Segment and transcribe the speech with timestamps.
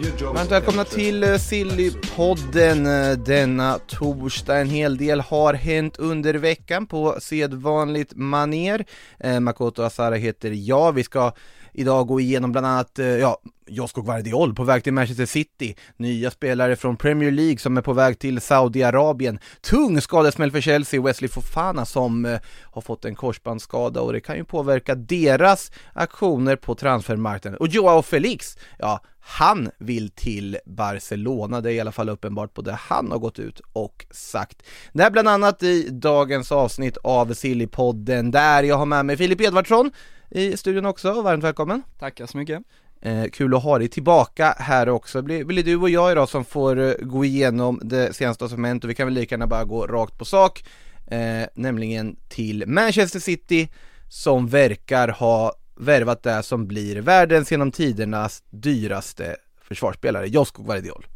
[0.00, 4.60] Varmt välkomna till eh, Sillypodden eh, denna torsdag.
[4.60, 8.84] En hel del har hänt under veckan på sedvanligt maner.
[9.20, 10.92] Eh, Makoto Asara heter jag.
[10.92, 11.32] Vi ska
[11.72, 16.30] idag gå igenom bland annat, eh, ja, Josko Guardiol på väg till Manchester City, nya
[16.30, 21.28] spelare från Premier League som är på väg till Saudiarabien, tung skadesmäll för Chelsea, Wesley
[21.28, 26.74] Fofana som eh, har fått en korsbandsskada och det kan ju påverka deras aktioner på
[26.74, 27.60] transfermarknaden.
[27.60, 32.62] Och Joao Felix, ja, han vill till Barcelona, det är i alla fall uppenbart på
[32.62, 34.62] det han har gått ut och sagt.
[34.92, 39.40] Det är bland annat i dagens avsnitt av Sillypodden där jag har med mig Filip
[39.40, 39.90] Edvardsson
[40.30, 41.82] i studion också, varmt välkommen!
[41.98, 42.62] Tackar så mycket.
[43.02, 45.22] Eh, kul att ha dig tillbaka här också.
[45.22, 48.64] Blir, blir det du och jag idag som får eh, gå igenom det senaste som
[48.64, 50.64] hänt och vi kan väl lika gärna bara gå rakt på sak,
[51.06, 53.68] eh, nämligen till Manchester City
[54.08, 61.06] som verkar ha värvat det som blir världens genom tidernas dyraste försvarsspelare, Josko Guardiol.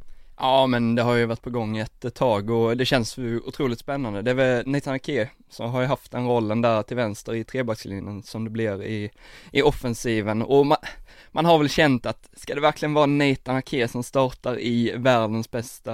[0.41, 3.79] Ja men det har ju varit på gång ett tag och det känns ju otroligt
[3.79, 4.23] spännande.
[4.23, 7.45] Det är väl Nathan Ake som har ju haft den rollen där till vänster i
[7.45, 9.11] trebackslinjen som det blir i,
[9.53, 10.79] i offensiven och man,
[11.33, 15.51] man har väl känt att ska det verkligen vara Nathan Ake som startar i världens
[15.51, 15.93] bästa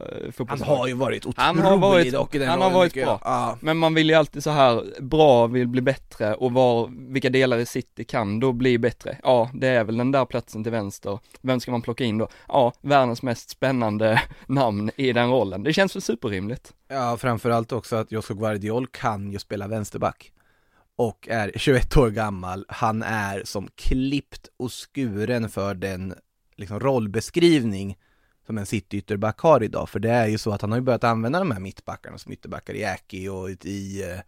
[0.00, 0.66] eh, fotbollslag?
[0.68, 3.20] Han har ju varit otrolig Han har varit, dock i den han har varit bra.
[3.24, 3.58] Ja.
[3.60, 7.58] Men man vill ju alltid så här, bra vill bli bättre och var, vilka delar
[7.58, 9.18] i City kan då bli bättre?
[9.22, 11.18] Ja, det är väl den där platsen till vänster.
[11.40, 12.28] Vem ska man plocka in då?
[12.48, 15.62] Ja, världens mest spännande namn i den rollen.
[15.62, 16.72] Det känns väl superrimligt.
[16.88, 20.32] Ja, framförallt också att Josko Guardiol kan ju spela vänsterback
[20.96, 22.64] och är 21 år gammal.
[22.68, 26.14] Han är som klippt och skuren för den
[26.56, 27.98] liksom, rollbeskrivning
[28.46, 29.88] som en cityytterback har idag.
[29.88, 32.32] För det är ju så att han har ju börjat använda de här mittbackarna som
[32.32, 34.18] ytterbackar i Aki och i, eh,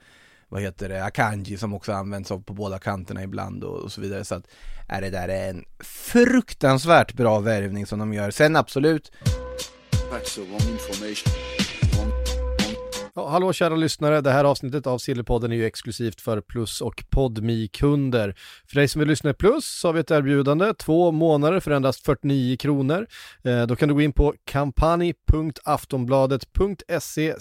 [0.49, 4.25] vad heter det, Akanji som också används på båda kanterna ibland och, och så vidare.
[4.25, 4.47] Så att
[4.89, 8.31] är det där en fruktansvärt bra värvning som de gör.
[8.31, 9.13] Sen absolut,
[10.11, 11.78] That's the wrong information.
[13.19, 17.05] Ja, hallå kära lyssnare, det här avsnittet av Sillypodden är ju exklusivt för Plus och
[17.11, 18.35] podmi kunder
[18.67, 21.71] För dig som vill lyssna i Plus så har vi ett erbjudande, två månader för
[21.71, 23.07] endast 49 kronor.
[23.45, 27.35] Eh, då kan du gå in på kampanj.aftonbladet.se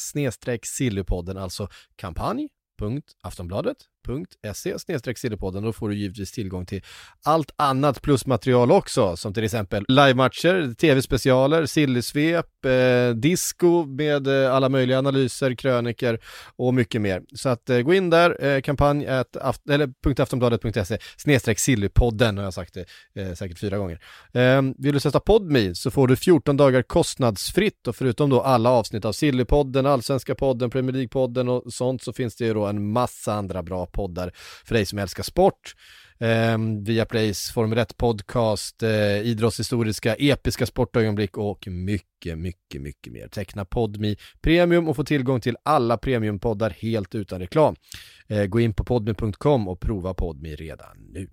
[0.63, 1.67] sillypodden, alltså
[4.07, 5.63] patreon.se sillepodden.
[5.63, 6.81] Då får du givetvis tillgång till
[7.23, 14.69] allt annat plusmaterial också, som till exempel livematcher, tv-specialer, sillysvep, eh, disco med eh, alla
[14.69, 16.19] möjliga analyser, kröniker
[16.55, 17.21] och mycket mer.
[17.35, 22.43] Så att eh, gå in där, eh, kampanj at, aft, eller .aftonbladet.se snedstreck sillypodden har
[22.43, 23.99] jag sagt det eh, säkert fyra gånger.
[24.33, 28.69] Eh, vill du sätta Podmi så får du 14 dagar kostnadsfritt och förutom då alla
[28.69, 32.91] avsnitt av Sillypodden, Allsvenska podden, Premier League-podden och sånt så finns det ju då en
[32.91, 34.31] massa andra bra poddar
[34.65, 35.75] för dig som älskar sport.
[36.19, 43.27] Eh, via Plays Formel 1 podcast, eh, idrottshistoriska, episka sportögonblick och mycket, mycket, mycket mer.
[43.27, 47.75] Teckna Podmi Premium och få tillgång till alla premiumpoddar helt utan reklam.
[48.27, 51.29] Eh, gå in på podmi.com och prova Podmi redan nu.